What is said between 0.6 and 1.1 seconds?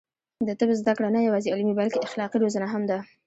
زده کړه